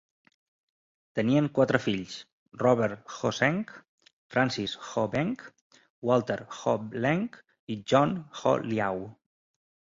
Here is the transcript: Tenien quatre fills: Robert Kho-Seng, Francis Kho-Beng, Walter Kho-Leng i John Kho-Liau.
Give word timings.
Tenien 1.19 1.49
quatre 1.57 1.79
fills: 1.83 2.15
Robert 2.61 3.03
Kho-Seng, 3.17 3.61
Francis 4.37 4.75
Kho-Beng, 4.87 5.39
Walter 6.13 6.41
Kho-Leng 6.57 7.25
i 7.77 7.81
John 7.95 8.21
Kho-Liau. 8.43 9.09